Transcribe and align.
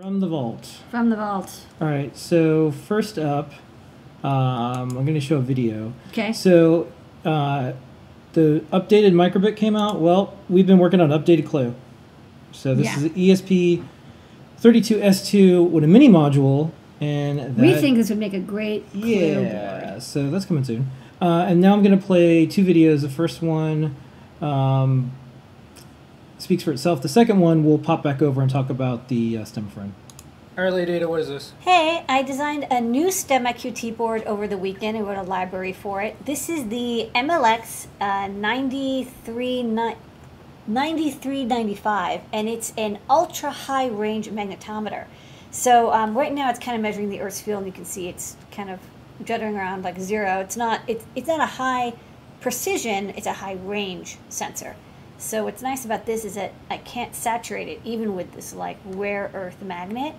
From 0.00 0.20
the 0.20 0.28
vault. 0.28 0.80
From 0.90 1.10
the 1.10 1.16
vault. 1.16 1.66
All 1.78 1.86
right, 1.86 2.16
so 2.16 2.70
first 2.70 3.18
up, 3.18 3.52
um, 4.24 4.96
I'm 4.96 5.04
going 5.04 5.12
to 5.12 5.20
show 5.20 5.36
a 5.36 5.42
video. 5.42 5.92
Okay. 6.08 6.32
So 6.32 6.90
uh, 7.22 7.72
the 8.32 8.64
updated 8.72 9.12
microbit 9.12 9.56
came 9.58 9.76
out. 9.76 10.00
Well, 10.00 10.38
we've 10.48 10.66
been 10.66 10.78
working 10.78 11.02
on 11.02 11.10
updated 11.10 11.46
Clue. 11.46 11.74
So 12.52 12.74
this 12.74 12.86
Yeah. 12.86 12.96
is 12.96 13.02
an 13.02 13.10
ESP 13.10 13.84
32S2 14.62 15.68
with 15.68 15.84
a 15.84 15.88
mini 15.88 16.08
module, 16.08 16.70
and 16.98 17.38
that, 17.38 17.58
we 17.58 17.74
think 17.74 17.98
this 17.98 18.08
would 18.08 18.18
make 18.18 18.32
a 18.32 18.40
great 18.40 18.90
clue 18.92 19.06
yeah. 19.06 19.90
board. 19.90 20.02
So 20.02 20.30
that's 20.30 20.46
coming 20.46 20.64
soon. 20.64 20.90
Uh, 21.20 21.44
and 21.46 21.60
now 21.60 21.74
I'm 21.74 21.82
going 21.82 21.98
to 21.98 22.02
play 22.02 22.46
two 22.46 22.64
videos. 22.64 23.02
The 23.02 23.10
first 23.10 23.42
one 23.42 23.94
um, 24.40 25.12
speaks 26.42 26.62
for 26.62 26.72
itself. 26.72 27.02
The 27.02 27.08
second 27.08 27.40
one 27.40 27.64
we'll 27.64 27.78
pop 27.78 28.02
back 28.02 28.22
over 28.22 28.40
and 28.40 28.50
talk 28.50 28.70
about 28.70 29.08
the 29.08 29.38
uh, 29.38 29.44
stem 29.44 29.68
friend. 29.68 29.92
All 30.58 30.64
right, 30.64 30.72
Lady 30.72 30.92
Ada, 30.92 31.08
what 31.08 31.20
is 31.20 31.28
this? 31.28 31.52
Hey, 31.60 32.04
I 32.08 32.22
designed 32.22 32.66
a 32.70 32.80
new 32.80 33.06
STEMMA 33.06 33.54
QT 33.54 33.96
board 33.96 34.24
over 34.24 34.48
the 34.48 34.58
weekend. 34.58 34.98
I 34.98 35.00
wrote 35.00 35.16
a 35.16 35.22
library 35.22 35.72
for 35.72 36.02
it. 36.02 36.26
This 36.26 36.48
is 36.48 36.66
the 36.68 37.08
MLX 37.14 37.86
uh, 38.00 38.26
93, 38.26 39.62
9395, 39.62 42.20
and 42.32 42.48
it's 42.48 42.72
an 42.76 42.98
ultra 43.08 43.50
high 43.50 43.86
range 43.86 44.28
magnetometer. 44.28 45.06
So 45.50 45.92
um, 45.92 46.18
right 46.18 46.32
now 46.32 46.50
it's 46.50 46.58
kind 46.58 46.74
of 46.76 46.82
measuring 46.82 47.10
the 47.10 47.20
Earth's 47.20 47.40
field, 47.40 47.58
and 47.58 47.66
you 47.66 47.72
can 47.72 47.84
see 47.84 48.08
it's 48.08 48.36
kind 48.52 48.70
of 48.70 48.80
juddering 49.22 49.56
around 49.56 49.82
like 49.82 49.98
zero. 49.98 50.40
It's 50.40 50.56
not 50.56 50.80
it's 50.86 51.04
it's 51.14 51.28
not 51.28 51.40
a 51.40 51.46
high 51.46 51.94
precision; 52.40 53.10
it's 53.10 53.26
a 53.26 53.34
high 53.34 53.54
range 53.54 54.16
sensor. 54.28 54.76
So 55.20 55.44
what's 55.44 55.60
nice 55.60 55.84
about 55.84 56.06
this 56.06 56.24
is 56.24 56.34
that 56.36 56.54
I 56.70 56.78
can't 56.78 57.14
saturate 57.14 57.68
it 57.68 57.80
even 57.84 58.16
with 58.16 58.32
this 58.32 58.54
like 58.54 58.78
rare 58.86 59.30
earth 59.34 59.60
magnet. 59.60 60.14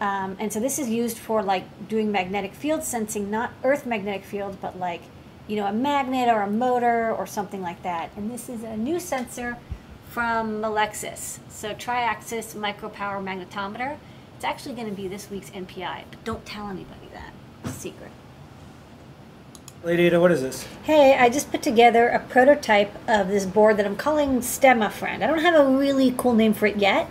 Um, 0.00 0.36
and 0.38 0.52
so 0.52 0.60
this 0.60 0.78
is 0.78 0.88
used 0.88 1.18
for 1.18 1.42
like 1.42 1.88
doing 1.88 2.12
magnetic 2.12 2.54
field 2.54 2.84
sensing, 2.84 3.28
not 3.28 3.50
earth 3.64 3.86
magnetic 3.86 4.24
field, 4.24 4.58
but 4.62 4.78
like, 4.78 5.02
you 5.48 5.56
know, 5.56 5.66
a 5.66 5.72
magnet 5.72 6.28
or 6.28 6.42
a 6.42 6.50
motor 6.50 7.12
or 7.12 7.26
something 7.26 7.60
like 7.60 7.82
that. 7.82 8.10
And 8.16 8.30
this 8.30 8.48
is 8.48 8.62
a 8.62 8.76
new 8.76 9.00
sensor 9.00 9.58
from 10.10 10.62
Melexis. 10.62 11.40
So 11.50 11.74
tri-axis 11.74 12.54
micropower 12.54 13.20
magnetometer. 13.20 13.96
It's 14.36 14.44
actually 14.44 14.76
going 14.76 14.88
to 14.88 14.94
be 14.94 15.08
this 15.08 15.28
week's 15.28 15.50
NPI, 15.50 16.04
but 16.08 16.22
don't 16.22 16.46
tell 16.46 16.68
anybody 16.68 17.08
that. 17.12 17.32
It's 17.64 17.74
secret. 17.74 18.12
Lady 19.84 20.04
Ada, 20.04 20.18
what 20.18 20.32
is 20.32 20.40
this? 20.40 20.66
Hey, 20.84 21.14
I 21.14 21.28
just 21.28 21.50
put 21.50 21.62
together 21.62 22.08
a 22.08 22.18
prototype 22.18 22.90
of 23.06 23.28
this 23.28 23.44
board 23.44 23.76
that 23.76 23.84
I'm 23.84 23.96
calling 23.96 24.40
Stemma 24.40 24.90
Friend. 24.90 25.22
I 25.22 25.26
don't 25.26 25.40
have 25.40 25.54
a 25.54 25.76
really 25.76 26.14
cool 26.16 26.32
name 26.32 26.54
for 26.54 26.64
it 26.64 26.76
yet, 26.76 27.06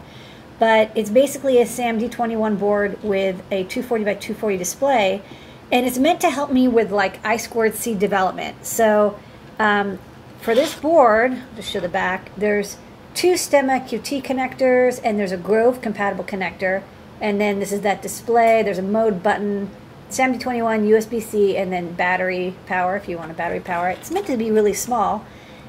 but 0.58 0.92
it's 0.96 1.12
basically 1.12 1.62
a 1.62 1.68
SAM-D21 1.68 2.58
board 2.58 2.98
with 3.04 3.44
a 3.52 3.64
240 3.66 4.06
by 4.06 4.16
240 4.16 4.58
display, 4.58 5.22
and 5.72 5.86
it's 5.86 6.00
meant 6.00 6.20
to 6.22 6.32
help 6.32 6.52
me 6.52 6.68
with 6.68 6.92
like 6.92 7.24
I 7.24 7.38
squared 7.38 7.76
C 7.76 7.94
development. 7.94 8.66
So 8.66 9.20
um, 9.60 10.00
for 10.42 10.56
this 10.56 10.74
board, 10.74 11.40
just 11.56 11.70
show 11.70 11.80
the 11.80 11.90
back, 11.90 12.32
there's 12.36 12.78
two 13.14 13.34
Stemma 13.34 13.88
QT 13.88 14.24
connectors, 14.24 15.00
and 15.04 15.20
there's 15.20 15.32
a 15.32 15.38
Grove 15.38 15.80
compatible 15.80 16.24
connector, 16.24 16.82
and 17.22 17.40
then 17.40 17.60
this 17.60 17.72
is 17.72 17.82
that 17.82 18.02
display. 18.02 18.64
There's 18.64 18.80
a 18.80 18.82
mode 18.82 19.22
button, 19.22 19.70
SAM-D21, 20.14 20.88
USB-C, 20.88 21.58
and 21.58 21.72
then 21.72 21.94
battery 21.94 22.56
power 22.66 22.96
if 22.96 23.10
you 23.10 23.18
want 23.18 23.32
a 23.32 23.34
battery 23.34 23.60
power. 23.60 23.90
It's 23.90 24.12
meant 24.12 24.28
to 24.28 24.38
be 24.38 24.52
really 24.52 24.74
small. 24.74 25.26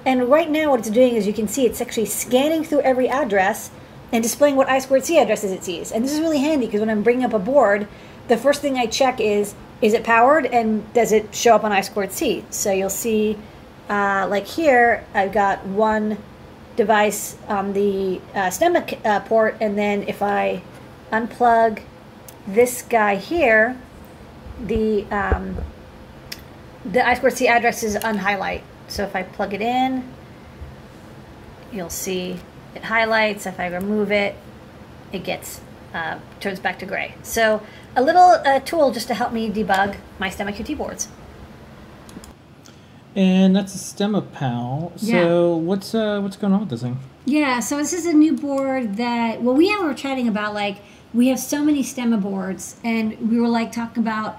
And 0.06 0.28
right 0.28 0.50
now 0.50 0.70
what 0.70 0.80
it's 0.80 0.90
doing 0.90 1.14
is 1.14 1.26
you 1.26 1.32
can 1.32 1.48
see 1.48 1.64
it's 1.64 1.80
actually 1.80 2.06
scanning 2.06 2.62
through 2.62 2.80
every 2.80 3.08
address 3.08 3.70
and 4.12 4.22
displaying 4.22 4.56
what 4.56 4.68
I 4.68 4.78
squared 4.78 5.04
C 5.04 5.18
addresses 5.18 5.50
it 5.50 5.64
sees. 5.64 5.90
And 5.90 6.04
this 6.04 6.12
is 6.12 6.20
really 6.20 6.38
handy 6.38 6.66
because 6.66 6.80
when 6.80 6.90
I'm 6.90 7.02
bringing 7.02 7.24
up 7.24 7.32
a 7.32 7.38
board, 7.38 7.88
the 8.28 8.36
first 8.36 8.60
thing 8.60 8.76
I 8.76 8.86
check 8.86 9.20
is, 9.20 9.54
is 9.80 9.92
it 9.92 10.04
powered 10.04 10.46
and 10.46 10.92
does 10.92 11.12
it 11.12 11.34
show 11.34 11.54
up 11.54 11.64
on 11.64 11.72
I 11.72 11.80
squared 11.80 12.12
C? 12.12 12.44
So 12.50 12.70
you'll 12.70 12.90
see, 12.90 13.38
uh, 13.88 14.26
like 14.30 14.46
here, 14.46 15.04
I've 15.14 15.32
got 15.32 15.64
one 15.66 16.18
device 16.76 17.36
on 17.48 17.72
the 17.72 18.20
uh, 18.34 18.50
STEM 18.50 18.76
uh, 18.76 19.20
port, 19.20 19.56
and 19.60 19.78
then 19.78 20.02
if 20.04 20.22
I 20.22 20.62
unplug 21.12 21.82
this 22.46 22.82
guy 22.82 23.16
here, 23.16 23.78
the 24.62 25.04
um, 25.06 25.56
the 26.84 27.06
I 27.06 27.14
squared 27.14 27.34
C 27.34 27.48
address 27.48 27.82
is 27.82 27.96
unhighlight. 27.96 28.62
So 28.88 29.02
if 29.04 29.16
I 29.16 29.22
plug 29.22 29.54
it 29.54 29.62
in, 29.62 30.12
you'll 31.72 31.90
see 31.90 32.38
it 32.74 32.84
highlights. 32.84 33.46
If 33.46 33.58
I 33.58 33.66
remove 33.66 34.12
it, 34.12 34.36
it 35.12 35.24
gets 35.24 35.60
uh, 35.94 36.18
turns 36.40 36.60
back 36.60 36.78
to 36.80 36.86
gray. 36.86 37.14
So 37.22 37.62
a 37.96 38.02
little 38.02 38.40
uh, 38.44 38.60
tool 38.60 38.90
just 38.90 39.08
to 39.08 39.14
help 39.14 39.32
me 39.32 39.50
debug 39.50 39.96
my 40.18 40.28
STEMMA 40.28 40.54
QT 40.54 40.76
boards. 40.76 41.08
And 43.16 43.54
that's 43.54 43.74
a 43.74 43.78
Stemma 43.78 44.24
Pal. 44.32 44.92
So 44.96 45.06
Yeah. 45.06 45.56
what's 45.62 45.94
uh, 45.94 46.20
what's 46.20 46.36
going 46.36 46.52
on 46.52 46.60
with 46.60 46.70
this 46.70 46.82
thing? 46.82 46.98
Yeah, 47.26 47.60
so 47.60 47.78
this 47.78 47.92
is 47.92 48.06
a 48.06 48.12
new 48.12 48.34
board 48.36 48.96
that 48.96 49.42
well 49.42 49.54
we 49.54 49.74
were 49.76 49.94
chatting 49.94 50.28
about 50.28 50.52
like 50.54 50.78
we 51.14 51.28
have 51.28 51.38
so 51.38 51.62
many 51.64 51.82
stemma 51.82 52.20
boards 52.20 52.76
and 52.82 53.16
we 53.30 53.38
were 53.40 53.48
like 53.48 53.70
talking 53.72 54.02
about 54.02 54.36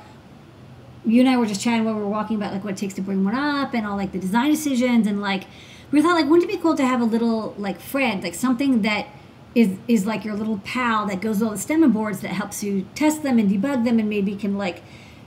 you 1.06 1.22
and 1.22 1.30
I 1.30 1.38
were 1.38 1.46
just 1.46 1.62
chatting 1.62 1.86
while 1.86 1.96
we 1.96 2.02
were 2.02 2.10
walking 2.10 2.36
about 2.36 2.52
like 2.52 2.64
what 2.64 2.74
it 2.74 2.78
takes 2.78 2.94
to 2.96 3.02
bring 3.02 3.24
one 3.24 3.34
up 3.36 3.74
and 3.74 3.88
all 3.88 3.96
like 3.96 4.12
the 4.12 4.20
design 4.20 4.52
decisions 4.52 5.08
and 5.08 5.22
like 5.22 5.46
we 5.92 6.02
thought 6.02 6.16
like 6.16 6.26
wouldn't 6.30 6.50
it 6.50 6.54
be 6.54 6.62
cool 6.62 6.76
to 6.76 6.86
have 6.86 7.00
a 7.00 7.06
little 7.06 7.56
like 7.58 7.80
friend 7.80 8.24
like 8.24 8.34
something 8.36 8.82
that 8.82 9.08
is 9.56 9.78
is 9.88 10.06
like 10.06 10.26
your 10.26 10.36
little 10.36 10.58
pal 10.66 11.06
that 11.06 11.22
goes 11.22 11.40
with 11.40 11.48
all 11.50 11.56
the 11.56 11.62
stemma 11.62 11.92
boards 11.92 12.20
that 12.22 12.30
helps 12.32 12.64
you 12.64 12.86
test 12.94 13.24
them 13.24 13.40
and 13.40 13.50
debug 13.50 13.86
them 13.86 13.98
and 14.00 14.10
maybe 14.10 14.36
can 14.36 14.58
like 14.58 14.84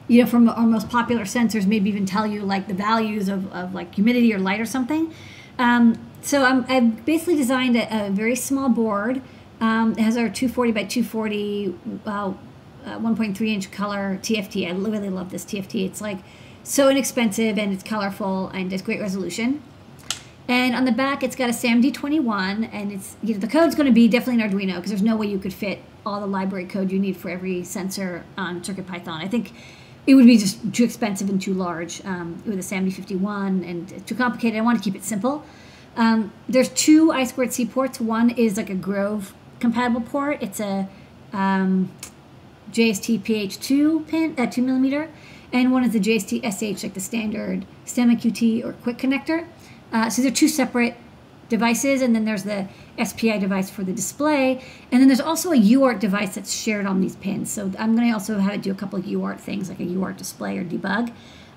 you 0.09 0.23
know 0.23 0.29
from 0.29 0.49
our 0.49 0.67
most 0.67 0.89
popular 0.89 1.23
sensors 1.23 1.67
maybe 1.67 1.89
even 1.89 2.07
tell 2.07 2.27
you 2.27 2.43
like 2.43 2.67
the 2.67 2.75
values 2.75 3.29
of, 3.29 3.53
of 3.53 3.75
like 3.75 3.95
humidity 3.95 4.35
or 4.35 4.39
light 4.39 4.61
or 4.61 4.67
something 4.67 5.13
um, 5.59 5.99
so 6.23 6.45
I'm, 6.45 6.65
I've 6.69 7.05
basically 7.05 7.37
designed 7.37 7.77
a, 7.77 8.07
a 8.07 8.11
very 8.11 8.37
small 8.37 8.69
board. 8.69 9.23
Um, 9.61 9.93
it 9.93 10.01
has 10.01 10.17
our 10.17 10.29
240 10.29 10.73
by 10.73 10.85
240, 10.85 11.75
uh, 12.07 12.11
uh, 12.11 12.35
1.3 12.99 13.49
inch 13.49 13.71
color 13.71 14.19
TFT. 14.23 14.67
I 14.67 14.71
really 14.71 15.11
love 15.11 15.31
this 15.31 15.45
TFT. 15.45 15.85
It's 15.85 16.01
like 16.01 16.19
so 16.63 16.89
inexpensive 16.89 17.59
and 17.59 17.73
it's 17.73 17.83
colorful 17.83 18.49
and 18.49 18.73
it's 18.73 18.83
great 18.83 19.01
resolution. 19.01 19.63
And 20.47 20.75
on 20.75 20.87
the 20.87 20.93
back, 20.93 21.23
it's 21.23 21.37
got 21.37 21.51
a 21.51 21.53
SAMD21, 21.53 22.71
and 22.73 22.91
it's 22.91 23.17
you 23.23 23.35
know 23.35 23.41
the 23.41 23.47
code's 23.47 23.75
going 23.75 23.87
to 23.87 23.93
be 23.93 24.09
definitely 24.09 24.43
an 24.43 24.51
Arduino 24.51 24.77
because 24.77 24.91
there's 24.91 25.03
no 25.03 25.15
way 25.15 25.27
you 25.27 25.39
could 25.39 25.53
fit 25.53 25.83
all 26.07 26.21
the 26.21 26.27
library 26.27 26.65
code 26.65 26.91
you 26.91 26.99
need 26.99 27.19
for 27.19 27.29
every 27.29 27.63
sensor 27.63 28.25
on 28.39 28.63
CircuitPython. 28.63 29.23
I 29.23 29.29
think 29.29 29.53
it 30.09 30.15
would 30.15 30.25
be 30.25 30.39
just 30.39 30.73
too 30.73 30.85
expensive 30.85 31.29
and 31.29 31.41
too 31.41 31.53
large 31.53 32.03
um, 32.07 32.43
with 32.47 32.59
a 32.59 32.63
SAMD51 32.63 33.69
and 33.69 34.07
too 34.07 34.15
complicated. 34.15 34.59
I 34.59 34.63
want 34.63 34.79
to 34.79 34.83
keep 34.83 34.99
it 34.99 35.05
simple. 35.05 35.45
Um, 35.97 36.33
there's 36.49 36.71
two 36.71 37.13
I 37.13 37.25
squared 37.25 37.53
C 37.53 37.67
ports. 37.67 38.01
One 38.01 38.31
is 38.31 38.57
like 38.57 38.71
a 38.71 38.75
Grove 38.75 39.35
compatible 39.61 40.01
port. 40.01 40.43
It's 40.43 40.61
a 40.61 40.89
um, 41.35 41.93
JST 42.73 43.21
PH2 43.21 44.09
pin, 44.09 44.35
uh, 44.39 44.47
two 44.47 44.63
millimeter, 44.63 45.11
and 45.53 45.73
one 45.73 45.85
is 45.85 45.93
the 45.93 46.01
JST 46.01 46.41
SH, 46.43 46.83
like 46.83 46.95
the 46.95 47.01
standard 47.01 47.67
STEMMA 47.85 48.19
QT 48.19 48.65
or 48.65 48.73
Quick 48.73 48.97
connector. 48.97 49.47
Uh, 49.93 50.09
so 50.09 50.23
they're 50.23 50.31
two 50.31 50.49
separate 50.49 50.97
devices, 51.51 52.01
and 52.01 52.15
then 52.15 52.25
there's 52.25 52.45
the 52.45 52.67
SPI 53.03 53.39
device 53.39 53.71
for 53.71 53.85
the 53.85 53.93
display, 53.93 54.63
and 54.91 55.01
then 55.01 55.09
there's 55.09 55.21
also 55.21 55.53
a 55.53 55.57
UART 55.57 56.01
device 56.01 56.35
that's 56.35 56.53
shared 56.53 56.87
on 56.87 57.01
these 57.01 57.17
pins. 57.17 57.51
So 57.51 57.73
I'm 57.79 57.95
going 57.97 58.09
to 58.09 58.13
also 58.13 58.39
have 58.39 58.55
it 58.55 58.63
do 58.63 58.71
a 58.71 58.75
couple 58.75 58.99
of 58.99 59.05
UART 59.05 59.41
things, 59.41 59.69
like 59.69 59.81
a 59.81 59.85
UART 59.85 60.17
display 60.17 60.59
or 60.59 60.65
debug. 60.65 61.13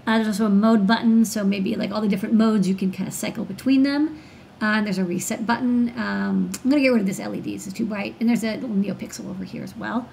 Uh, 0.06 0.18
there's 0.18 0.28
also 0.28 0.46
a 0.46 0.50
mode 0.50 0.88
button, 0.88 1.26
so 1.26 1.44
maybe 1.44 1.76
like 1.76 1.92
all 1.92 2.02
the 2.02 2.08
different 2.08 2.36
modes 2.36 2.68
you 2.68 2.76
can 2.76 2.92
kind 2.92 3.08
of 3.08 3.14
cycle 3.14 3.46
between 3.46 3.84
them. 3.84 4.22
Uh, 4.62 4.78
and 4.78 4.86
there's 4.86 4.98
a 5.00 5.04
reset 5.04 5.46
button. 5.48 5.90
Um, 5.98 6.52
I'm 6.64 6.70
gonna 6.70 6.82
get 6.82 6.90
rid 6.90 7.02
of 7.02 7.08
this 7.08 7.20
LED; 7.20 7.48
it's 7.48 7.72
too 7.74 7.86
bright. 7.86 8.16
And 8.20 8.30
there's 8.30 8.44
a 8.44 8.56
little 8.56 8.70
NeoPixel 8.70 9.30
over 9.30 9.44
here 9.44 9.64
as 9.64 9.76
well. 9.76 10.08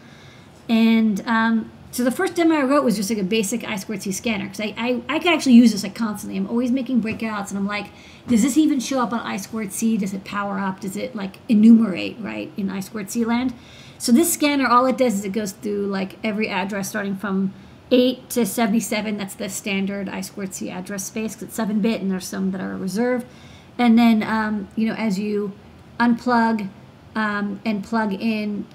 And 0.68 1.22
um, 1.26 1.70
so 1.90 2.04
the 2.04 2.10
first 2.10 2.34
demo 2.34 2.54
I 2.54 2.62
wrote 2.62 2.84
was 2.84 2.96
just 2.96 3.08
like 3.10 3.18
a 3.18 3.24
basic 3.24 3.64
I 3.64 3.76
squared 3.76 4.02
C 4.02 4.12
scanner 4.12 4.44
because 4.44 4.60
I, 4.60 4.74
I 4.76 5.02
I 5.08 5.18
could 5.18 5.32
actually 5.32 5.54
use 5.54 5.72
this 5.72 5.82
like 5.82 5.94
constantly. 5.94 6.38
I'm 6.38 6.48
always 6.48 6.70
making 6.70 7.02
breakouts, 7.02 7.48
and 7.48 7.58
I'm 7.58 7.66
like, 7.66 7.90
does 8.26 8.42
this 8.42 8.56
even 8.56 8.78
show 8.80 9.00
up 9.00 9.12
on 9.12 9.20
I 9.20 9.36
squared 9.38 9.72
C? 9.72 9.96
Does 9.96 10.12
it 10.12 10.24
power 10.24 10.58
up? 10.58 10.80
Does 10.80 10.96
it 10.96 11.16
like 11.16 11.38
enumerate 11.48 12.16
right 12.20 12.52
in 12.56 12.70
I 12.70 12.80
squared 12.80 13.10
C 13.10 13.24
land? 13.24 13.54
So 13.98 14.12
this 14.12 14.32
scanner, 14.32 14.66
all 14.66 14.86
it 14.86 14.96
does 14.96 15.14
is 15.14 15.24
it 15.24 15.32
goes 15.32 15.52
through 15.52 15.86
like 15.86 16.18
every 16.22 16.48
address 16.48 16.88
starting 16.88 17.16
from 17.16 17.52
8 17.90 18.30
to 18.30 18.46
77. 18.46 19.16
That's 19.16 19.34
the 19.34 19.48
standard 19.48 20.08
I 20.08 20.20
squared 20.20 20.54
C 20.54 20.70
address 20.70 21.04
space 21.04 21.34
because 21.34 21.48
it's 21.48 21.56
7 21.56 21.80
bit 21.80 22.00
and 22.00 22.10
there's 22.10 22.26
some 22.26 22.52
that 22.52 22.60
are 22.60 22.76
reserved. 22.76 23.26
And 23.76 23.98
then, 23.98 24.22
um, 24.22 24.68
you 24.76 24.86
know, 24.86 24.94
as 24.94 25.18
you 25.18 25.52
unplug 25.98 26.68
um, 27.14 27.60
and 27.64 27.82
plug 27.82 28.12
in 28.12 28.66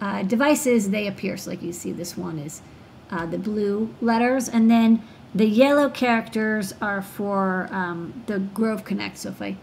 uh, 0.00 0.22
devices, 0.22 0.90
they 0.90 1.06
appear. 1.06 1.36
So, 1.36 1.50
like 1.50 1.62
you 1.62 1.72
see, 1.72 1.92
this 1.92 2.16
one 2.16 2.38
is 2.38 2.62
uh, 3.10 3.26
the 3.26 3.38
blue 3.38 3.94
letters. 4.00 4.48
And 4.48 4.70
then 4.70 5.02
the 5.34 5.46
yellow 5.46 5.90
characters 5.90 6.74
are 6.80 7.02
for 7.02 7.68
um, 7.70 8.22
the 8.26 8.38
Grove 8.38 8.84
Connect. 8.84 9.18
So, 9.18 9.30
if 9.30 9.42
I 9.42 9.56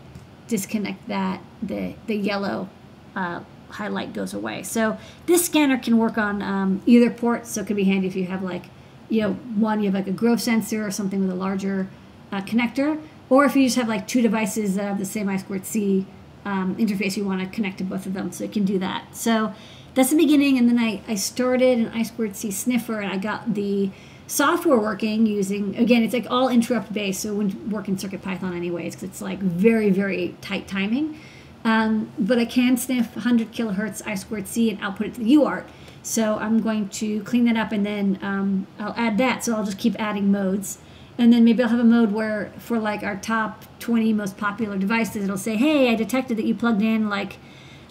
disconnect 0.47 1.07
that, 1.07 1.41
the, 1.61 1.95
the 2.07 2.15
yellow 2.15 2.69
uh, 3.15 3.41
highlight 3.71 4.13
goes 4.13 4.33
away. 4.33 4.63
So 4.63 4.97
this 5.25 5.45
scanner 5.45 5.77
can 5.77 5.97
work 5.97 6.17
on 6.17 6.41
um, 6.41 6.81
either 6.85 7.09
port, 7.09 7.47
so 7.47 7.61
it 7.61 7.67
could 7.67 7.75
be 7.75 7.85
handy 7.85 8.07
if 8.07 8.15
you 8.15 8.25
have 8.25 8.43
like, 8.43 8.65
you 9.09 9.21
know, 9.21 9.33
one 9.55 9.79
you 9.79 9.85
have 9.85 9.93
like 9.93 10.07
a 10.07 10.11
Grove 10.11 10.41
sensor 10.41 10.85
or 10.85 10.91
something 10.91 11.21
with 11.21 11.29
a 11.29 11.35
larger 11.35 11.87
uh, 12.31 12.41
connector, 12.41 13.01
or 13.29 13.45
if 13.45 13.55
you 13.55 13.65
just 13.65 13.77
have 13.77 13.87
like 13.87 14.07
two 14.07 14.21
devices 14.21 14.75
that 14.75 14.83
have 14.83 14.99
the 14.99 15.05
same 15.05 15.29
I 15.29 15.37
squared 15.37 15.65
C 15.65 16.05
um, 16.45 16.75
interface, 16.75 17.17
you 17.17 17.25
want 17.25 17.41
to 17.41 17.47
connect 17.47 17.77
to 17.79 17.83
both 17.83 18.05
of 18.05 18.13
them, 18.13 18.31
so 18.31 18.43
it 18.43 18.51
can 18.51 18.65
do 18.65 18.79
that. 18.79 19.15
So 19.15 19.53
that's 19.93 20.09
the 20.09 20.17
beginning, 20.17 20.57
and 20.57 20.69
then 20.69 20.79
I, 20.79 21.01
I 21.07 21.15
started 21.15 21.79
an 21.79 21.87
I 21.93 22.03
squared 22.03 22.35
C 22.35 22.51
sniffer, 22.51 22.99
and 22.99 23.11
I 23.11 23.17
got 23.17 23.53
the 23.53 23.91
software 24.31 24.79
working 24.79 25.25
using 25.25 25.75
again 25.75 26.03
it's 26.03 26.13
like 26.13 26.25
all 26.29 26.47
interrupt 26.47 26.93
based 26.93 27.19
so 27.19 27.33
when 27.33 27.69
work 27.69 27.89
in 27.89 27.97
circuit 27.97 28.21
python 28.21 28.55
anyways 28.55 28.95
because 28.95 29.03
it's 29.03 29.21
like 29.21 29.39
very 29.39 29.89
very 29.89 30.35
tight 30.39 30.69
timing. 30.69 31.19
Um, 31.65 32.11
but 32.17 32.39
i 32.39 32.45
can 32.45 32.77
sniff 32.77 33.13
100 33.13 33.51
kilohertz 33.51 34.01
i 34.07 34.15
squared 34.15 34.47
c 34.47 34.69
and 34.69 34.81
output 34.81 35.07
it 35.07 35.13
to 35.15 35.19
the 35.19 35.35
uart 35.35 35.65
so 36.01 36.37
i'm 36.37 36.61
going 36.61 36.87
to 36.89 37.21
clean 37.23 37.43
that 37.43 37.57
up 37.57 37.73
and 37.73 37.85
then 37.85 38.17
um, 38.21 38.67
i'll 38.79 38.95
add 38.95 39.17
that. 39.17 39.43
So 39.43 39.53
i'll 39.55 39.65
just 39.65 39.77
keep 39.77 39.99
adding 39.99 40.31
modes. 40.31 40.77
And 41.17 41.31
then 41.33 41.43
maybe 41.43 41.61
i'll 41.61 41.69
have 41.69 41.79
a 41.79 41.83
mode 41.83 42.13
where 42.13 42.53
for 42.57 42.79
like 42.79 43.03
our 43.03 43.17
top 43.17 43.65
20 43.79 44.13
most 44.13 44.37
popular 44.37 44.77
devices 44.77 45.25
it'll 45.25 45.37
say 45.37 45.57
hey 45.57 45.91
i 45.91 45.95
detected 45.95 46.37
that 46.37 46.45
you 46.45 46.55
plugged 46.55 46.81
in 46.81 47.09
like 47.09 47.37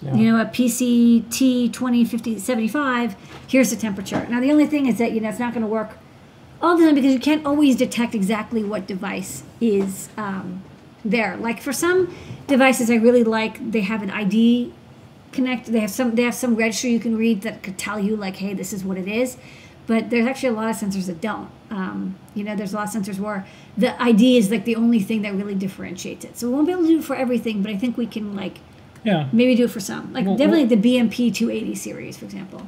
Yeah. 0.02 0.14
you 0.14 0.32
know, 0.32 0.40
a 0.40 0.46
PC 0.46 1.24
T20, 1.24 2.08
50, 2.08 2.38
75, 2.38 3.16
here's 3.46 3.70
the 3.70 3.76
temperature. 3.76 4.26
Now, 4.30 4.40
the 4.40 4.50
only 4.50 4.66
thing 4.66 4.86
is 4.86 4.98
that, 4.98 5.12
you 5.12 5.20
know, 5.20 5.28
it's 5.28 5.38
not 5.38 5.52
going 5.52 5.62
to 5.62 5.68
work 5.68 5.90
all 6.62 6.76
the 6.76 6.84
time 6.84 6.94
because 6.94 7.12
you 7.12 7.20
can't 7.20 7.44
always 7.46 7.76
detect 7.76 8.14
exactly 8.14 8.62
what 8.64 8.86
device 8.86 9.42
is 9.60 10.08
um, 10.16 10.62
there. 11.04 11.36
Like 11.36 11.60
for 11.60 11.72
some 11.72 12.14
devices 12.46 12.90
I 12.90 12.96
really 12.96 13.24
like, 13.24 13.72
they 13.72 13.80
have 13.82 14.02
an 14.02 14.10
ID 14.10 14.72
connect. 15.32 15.66
They 15.66 15.80
have 15.80 15.90
some 15.90 16.14
they 16.14 16.22
have 16.22 16.34
some 16.34 16.56
register 16.56 16.88
you 16.88 17.00
can 17.00 17.16
read 17.16 17.42
that 17.42 17.62
could 17.62 17.78
tell 17.78 17.98
you 17.98 18.16
like, 18.16 18.36
hey, 18.36 18.54
this 18.54 18.72
is 18.72 18.84
what 18.84 18.98
it 18.98 19.08
is. 19.08 19.36
But 19.86 20.10
there's 20.10 20.26
actually 20.26 20.50
a 20.50 20.52
lot 20.52 20.70
of 20.70 20.76
sensors 20.76 21.06
that 21.06 21.20
don't. 21.20 21.50
Um, 21.70 22.16
you 22.34 22.44
know, 22.44 22.54
there's 22.54 22.72
a 22.72 22.76
lot 22.76 22.94
of 22.94 23.02
sensors 23.02 23.18
where 23.18 23.46
the 23.76 24.00
ID 24.00 24.36
is 24.36 24.50
like 24.50 24.64
the 24.64 24.76
only 24.76 25.00
thing 25.00 25.22
that 25.22 25.34
really 25.34 25.54
differentiates 25.54 26.24
it. 26.24 26.38
So 26.38 26.48
we 26.48 26.54
won't 26.54 26.66
be 26.66 26.72
able 26.72 26.82
to 26.82 26.88
do 26.88 26.98
it 26.98 27.04
for 27.04 27.16
everything, 27.16 27.62
but 27.62 27.72
I 27.72 27.76
think 27.76 27.96
we 27.96 28.06
can 28.06 28.36
like 28.36 28.58
Yeah. 29.04 29.28
maybe 29.32 29.54
do 29.54 29.64
it 29.64 29.70
for 29.70 29.80
some. 29.80 30.12
Like 30.12 30.26
Well, 30.26 30.36
definitely 30.36 30.66
the 30.66 30.76
BMP 30.76 31.32
280 31.34 31.74
series, 31.74 32.16
for 32.18 32.24
example. 32.24 32.66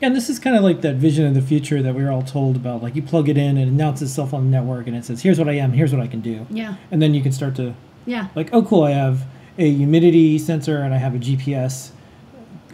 Yeah, 0.00 0.08
and 0.08 0.16
this 0.16 0.28
is 0.28 0.38
kind 0.38 0.56
of 0.56 0.62
like 0.62 0.82
that 0.82 0.96
vision 0.96 1.24
of 1.26 1.34
the 1.34 1.40
future 1.40 1.80
that 1.80 1.94
we 1.94 2.04
were 2.04 2.10
all 2.10 2.22
told 2.22 2.56
about. 2.56 2.82
Like 2.82 2.94
you 2.96 3.02
plug 3.02 3.28
it 3.28 3.38
in 3.38 3.56
and 3.56 3.60
it 3.60 3.68
announces 3.68 4.10
itself 4.10 4.34
on 4.34 4.44
the 4.44 4.50
network 4.50 4.86
and 4.86 4.96
it 4.96 5.04
says, 5.04 5.22
"Here's 5.22 5.38
what 5.38 5.48
I 5.48 5.52
am. 5.52 5.72
Here's 5.72 5.92
what 5.92 6.02
I 6.02 6.06
can 6.06 6.20
do." 6.20 6.46
Yeah. 6.50 6.76
And 6.90 7.00
then 7.00 7.14
you 7.14 7.22
can 7.22 7.32
start 7.32 7.54
to 7.56 7.74
Yeah. 8.04 8.28
like, 8.34 8.50
"Oh, 8.52 8.62
cool! 8.62 8.82
I 8.82 8.90
have 8.90 9.24
a 9.58 9.70
humidity 9.70 10.38
sensor 10.38 10.78
and 10.78 10.92
I 10.92 10.98
have 10.98 11.14
a 11.14 11.18
GPS. 11.18 11.92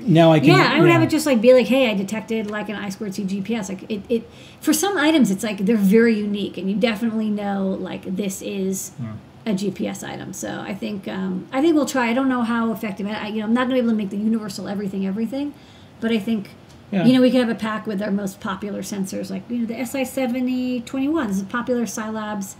Now 0.00 0.32
I 0.32 0.40
can." 0.40 0.48
Yeah, 0.48 0.72
I 0.72 0.80
would 0.80 0.88
yeah. 0.88 0.94
have 0.94 1.02
it 1.04 1.10
just 1.10 1.26
like 1.26 1.40
be 1.40 1.54
like, 1.54 1.68
hey, 1.68 1.90
I 1.90 1.94
detected 1.94 2.50
like 2.50 2.68
an 2.68 2.74
I 2.74 2.88
squared 2.88 3.14
C 3.14 3.22
GPS. 3.22 3.68
Like 3.68 3.88
it, 3.88 4.02
it 4.08 4.28
for 4.60 4.72
some 4.72 4.96
items, 4.96 5.30
it's 5.30 5.44
like 5.44 5.58
they're 5.58 5.76
very 5.76 6.18
unique, 6.18 6.58
and 6.58 6.68
you 6.68 6.76
definitely 6.76 7.30
know 7.30 7.68
like 7.68 8.16
this 8.16 8.42
is 8.42 8.90
hmm. 8.98 9.12
A 9.44 9.50
GPS 9.50 10.06
item. 10.08 10.32
So 10.32 10.60
I 10.60 10.74
think 10.74 11.08
um, 11.08 11.48
I 11.52 11.60
think 11.60 11.74
we'll 11.74 11.86
try. 11.86 12.08
I 12.08 12.12
don't 12.12 12.28
know 12.28 12.42
how 12.42 12.72
effective. 12.72 13.06
I, 13.08 13.26
you 13.28 13.40
know, 13.40 13.44
I'm 13.46 13.54
not 13.54 13.62
gonna 13.64 13.74
be 13.74 13.78
able 13.80 13.90
to 13.90 13.96
make 13.96 14.10
the 14.10 14.16
universal 14.16 14.68
everything 14.68 15.06
everything, 15.06 15.54
but 16.00 16.10
I 16.12 16.18
think. 16.18 16.50
Yeah. 16.92 17.06
You 17.06 17.14
know, 17.14 17.22
we 17.22 17.30
could 17.30 17.40
have 17.40 17.48
a 17.48 17.54
pack 17.54 17.86
with 17.86 18.02
our 18.02 18.10
most 18.10 18.38
popular 18.38 18.82
sensors, 18.82 19.30
like 19.30 19.48
you 19.48 19.60
know 19.60 19.66
the 19.66 19.82
SI 19.84 20.04
seventy 20.04 20.82
twenty 20.82 21.08
one. 21.08 21.28
This 21.28 21.36
is 21.38 21.42
a 21.42 21.46
popular 21.46 21.84
Silabs 21.84 22.54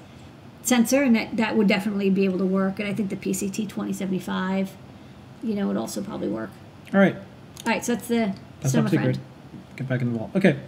sensor, 0.63 1.03
and 1.03 1.15
that, 1.15 1.37
that 1.37 1.55
would 1.55 1.69
definitely 1.69 2.09
be 2.09 2.25
able 2.25 2.39
to 2.39 2.47
work. 2.47 2.79
And 2.81 2.89
I 2.89 2.95
think 2.95 3.11
the 3.11 3.17
PCT 3.17 3.69
twenty 3.69 3.93
seventy 3.93 4.19
five, 4.19 4.73
you 5.43 5.55
know, 5.55 5.67
would 5.69 5.77
also 5.77 6.03
probably 6.03 6.29
work. 6.29 6.49
All 6.95 7.01
right, 7.01 7.15
All 7.15 7.23
right, 7.67 7.85
so 7.85 7.95
that's 7.95 8.09
the 8.09 8.35
that's 8.63 8.73
top 8.73 8.89
secret. 8.89 9.17
friend. 9.17 9.19
Get 9.77 9.89
back 9.89 10.01
in 10.01 10.13
the 10.15 10.19
wall. 10.19 10.31
Okay. 10.35 10.59